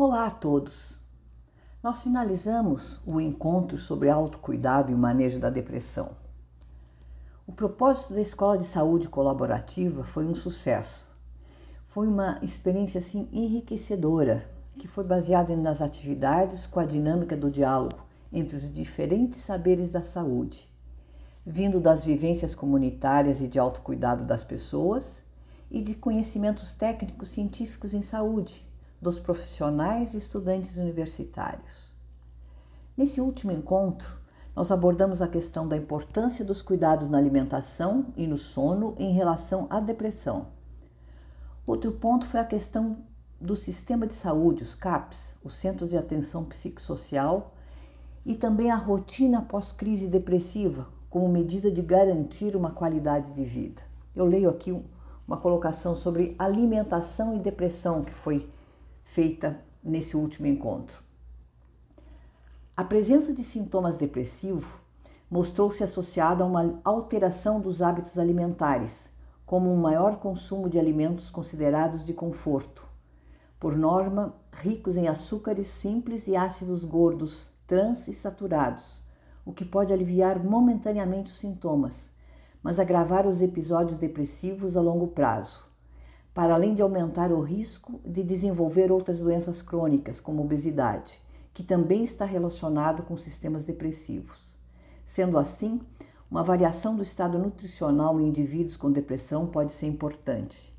[0.00, 0.96] Olá a todos!
[1.82, 6.10] Nós finalizamos o encontro sobre autocuidado e o manejo da depressão.
[7.44, 11.10] O propósito da Escola de Saúde Colaborativa foi um sucesso.
[11.88, 14.48] Foi uma experiência assim enriquecedora,
[14.78, 17.98] que foi baseada nas atividades com a dinâmica do diálogo
[18.32, 20.70] entre os diferentes saberes da saúde,
[21.44, 25.24] vindo das vivências comunitárias e de autocuidado das pessoas
[25.68, 28.67] e de conhecimentos técnicos científicos em saúde
[29.00, 31.92] dos profissionais e estudantes universitários.
[32.96, 34.18] Nesse último encontro,
[34.56, 39.68] nós abordamos a questão da importância dos cuidados na alimentação e no sono em relação
[39.70, 40.48] à depressão.
[41.64, 42.98] Outro ponto foi a questão
[43.40, 47.54] do sistema de saúde, os CAPs, o Centro de Atenção Psicossocial,
[48.26, 53.80] e também a rotina pós-crise depressiva, como medida de garantir uma qualidade de vida.
[54.14, 54.76] Eu leio aqui
[55.26, 58.50] uma colocação sobre alimentação e depressão que foi
[59.08, 61.02] feita nesse último encontro.
[62.76, 64.66] A presença de sintomas depressivos
[65.30, 69.08] mostrou-se associada a uma alteração dos hábitos alimentares,
[69.46, 72.86] como um maior consumo de alimentos considerados de conforto,
[73.58, 79.02] por norma ricos em açúcares simples e ácidos gordos trans e saturados,
[79.44, 82.10] o que pode aliviar momentaneamente os sintomas,
[82.62, 85.67] mas agravar os episódios depressivos a longo prazo,
[86.38, 91.20] para além de aumentar o risco de desenvolver outras doenças crônicas, como obesidade
[91.52, 94.38] que também está relacionado com sistemas depressivos.
[95.04, 95.80] Sendo assim,
[96.30, 100.72] uma variação do estado nutricional em indivíduos com depressão pode ser importante.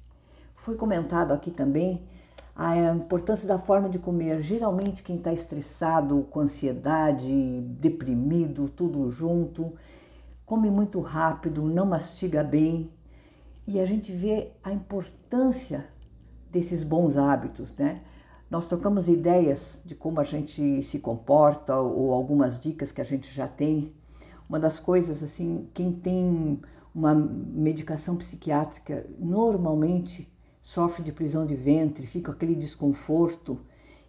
[0.56, 2.08] Foi comentado aqui também
[2.56, 4.42] a importância da forma de comer.
[4.42, 9.74] Geralmente, quem está estressado, com ansiedade, deprimido, tudo junto,
[10.46, 12.90] come muito rápido, não mastiga bem.
[13.72, 15.86] E a gente vê a importância
[16.50, 18.02] desses bons hábitos, né?
[18.50, 23.32] Nós trocamos ideias de como a gente se comporta ou algumas dicas que a gente
[23.32, 23.94] já tem.
[24.50, 26.60] Uma das coisas, assim, quem tem
[26.96, 30.28] uma medicação psiquiátrica normalmente
[30.60, 33.60] sofre de prisão de ventre, fica aquele desconforto.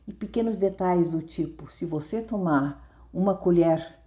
[0.07, 3.99] E pequenos detalhes do tipo: se você tomar uma colher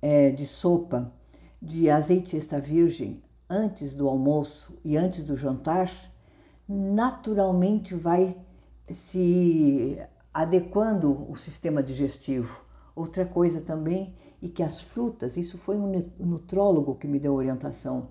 [0.00, 1.12] é, de sopa
[1.60, 5.90] de azeite extra virgem antes do almoço e antes do jantar,
[6.68, 8.38] naturalmente vai
[8.94, 10.00] se
[10.32, 12.64] adequando o sistema digestivo.
[12.94, 15.90] Outra coisa também, e que as frutas, isso foi um
[16.20, 18.10] nutrólogo que me deu orientação,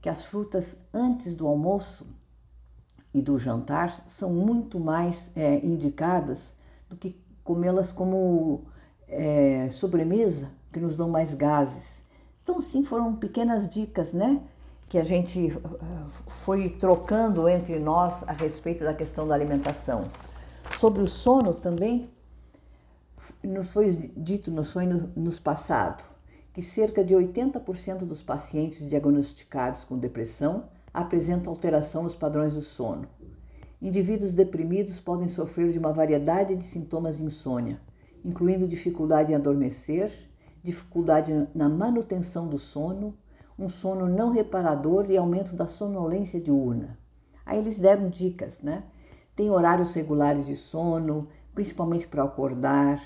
[0.00, 2.06] que as frutas antes do almoço
[3.12, 6.54] e do jantar são muito mais é, indicadas
[6.88, 8.64] do que comê-las como
[9.08, 12.02] é, sobremesa, que nos dão mais gases.
[12.42, 14.42] Então, sim, foram pequenas dicas, né?
[14.88, 15.56] Que a gente eh,
[16.44, 20.10] foi trocando entre nós a respeito da questão da alimentação.
[20.78, 22.10] Sobre o sono também,
[23.42, 26.04] nos foi dito no sonho nos passado
[26.56, 33.06] que cerca de 80% dos pacientes diagnosticados com depressão apresentam alteração nos padrões do sono.
[33.82, 37.78] Indivíduos deprimidos podem sofrer de uma variedade de sintomas de insônia,
[38.24, 40.10] incluindo dificuldade em adormecer,
[40.62, 43.14] dificuldade na manutenção do sono,
[43.58, 46.98] um sono não reparador e aumento da sonolência diurna.
[47.44, 48.84] Aí eles deram dicas, né?
[49.34, 53.00] Tem horários regulares de sono, principalmente para acordar,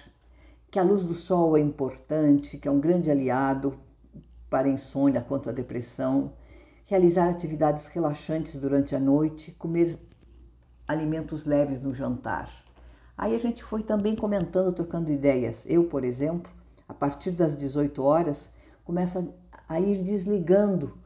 [0.71, 3.79] que a luz do sol é importante, que é um grande aliado
[4.49, 6.33] para a insônia quanto à depressão,
[6.87, 9.99] realizar atividades relaxantes durante a noite, comer
[10.87, 12.51] alimentos leves no jantar.
[13.17, 15.65] Aí a gente foi também comentando, trocando ideias.
[15.69, 16.51] Eu, por exemplo,
[16.89, 18.51] a partir das 18 horas,
[18.85, 19.33] começo
[19.71, 20.99] a ir desligando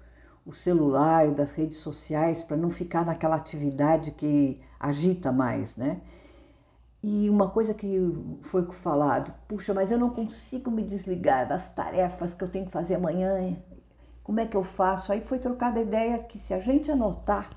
[0.47, 6.01] o celular das redes sociais para não ficar naquela atividade que agita mais, né?
[7.03, 8.01] E uma coisa que
[8.41, 12.73] foi falado, puxa, mas eu não consigo me desligar das tarefas que eu tenho que
[12.73, 13.55] fazer amanhã.
[14.23, 15.13] Como é que eu faço?
[15.13, 17.51] Aí foi trocada a ideia que se a gente anotar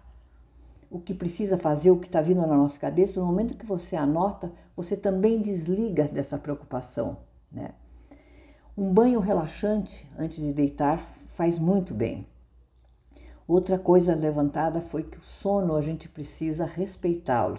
[0.92, 3.96] o que precisa fazer, o que está vindo na nossa cabeça, no momento que você
[3.96, 7.18] anota, você também desliga dessa preocupação,
[7.50, 7.70] né?
[8.80, 12.28] Um banho relaxante antes de deitar faz muito bem.
[13.48, 17.58] Outra coisa levantada foi que o sono a gente precisa respeitá-lo.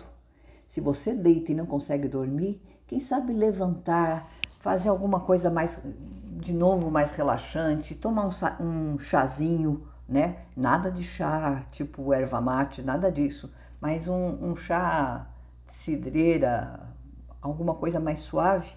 [0.69, 4.31] Se você deita e não consegue dormir, quem sabe levantar,
[4.61, 5.81] fazer alguma coisa mais,
[6.37, 8.29] de novo, mais relaxante, tomar
[8.61, 10.45] um, um chazinho, né?
[10.57, 15.27] Nada de chá tipo erva mate, nada disso, mas um, um chá
[15.67, 16.95] cidreira,
[17.43, 18.71] alguma coisa mais suave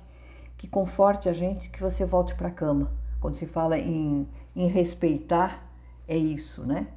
[0.61, 2.91] que conforte a gente que você volte para a cama.
[3.19, 5.67] Quando se fala em, em respeitar,
[6.07, 6.89] é isso, né?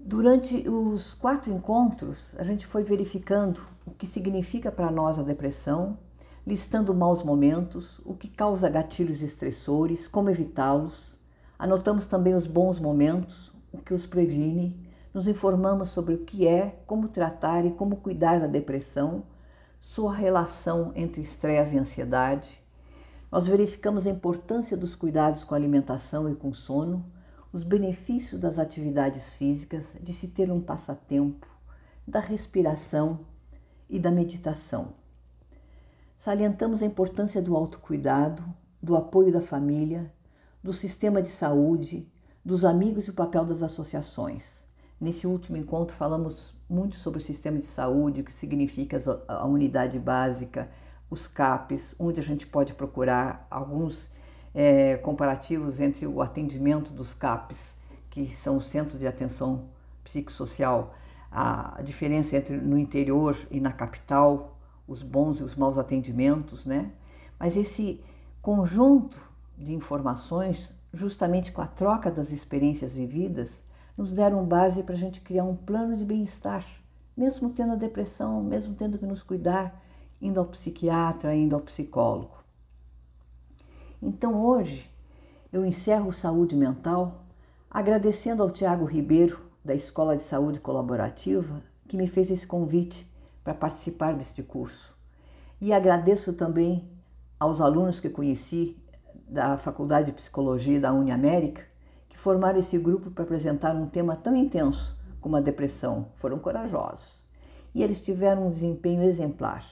[0.00, 5.98] Durante os quatro encontros, a gente foi verificando o que significa para nós a depressão,
[6.46, 11.18] listando maus momentos, o que causa gatilhos estressores, como evitá-los.
[11.58, 14.74] Anotamos também os bons momentos, o que os previne.
[15.12, 19.24] Nos informamos sobre o que é, como tratar e como cuidar da depressão,
[19.84, 22.60] sua relação entre estresse e ansiedade.
[23.30, 27.04] Nós verificamos a importância dos cuidados com a alimentação e com sono,
[27.52, 31.46] os benefícios das atividades físicas, de se ter um passatempo,
[32.08, 33.20] da respiração
[33.88, 34.94] e da meditação.
[36.16, 38.42] Salientamos a importância do autocuidado,
[38.82, 40.12] do apoio da família,
[40.62, 42.10] do sistema de saúde,
[42.44, 44.63] dos amigos e o papel das associações.
[45.00, 48.96] Nesse último encontro falamos muito sobre o sistema de saúde, o que significa
[49.28, 50.70] a unidade básica,
[51.10, 54.08] os CAPs, onde a gente pode procurar alguns
[54.54, 57.76] é, comparativos entre o atendimento dos CAPs,
[58.08, 59.64] que são o Centro de Atenção
[60.04, 60.94] Psicossocial,
[61.30, 64.56] a diferença entre no interior e na capital,
[64.86, 66.92] os bons e os maus atendimentos, né?
[67.38, 68.00] Mas esse
[68.40, 69.20] conjunto
[69.58, 73.63] de informações, justamente com a troca das experiências vividas,
[73.96, 76.64] nos deram base para a gente criar um plano de bem-estar,
[77.16, 79.82] mesmo tendo a depressão, mesmo tendo que nos cuidar,
[80.20, 82.42] indo ao psiquiatra, indo ao psicólogo.
[84.02, 84.90] Então hoje
[85.52, 87.24] eu encerro Saúde Mental
[87.70, 93.10] agradecendo ao Tiago Ribeiro, da Escola de Saúde Colaborativa, que me fez esse convite
[93.42, 94.96] para participar deste curso.
[95.60, 96.88] E agradeço também
[97.38, 98.76] aos alunos que conheci
[99.28, 101.62] da Faculdade de Psicologia da Uniamérica,
[102.24, 106.06] formaram esse grupo para apresentar um tema tão intenso como a depressão.
[106.14, 107.26] Foram corajosos
[107.74, 109.62] e eles tiveram um desempenho exemplar.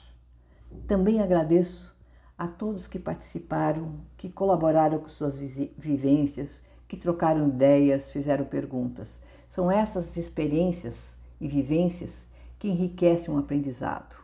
[0.86, 1.96] Também agradeço
[2.36, 9.18] a todos que participaram, que colaboraram com suas vivências, que trocaram ideias, fizeram perguntas.
[9.48, 12.26] São essas experiências e vivências
[12.58, 14.14] que enriquecem um aprendizado.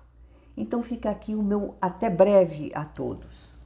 [0.54, 3.57] Então fica aqui o meu até breve a todos.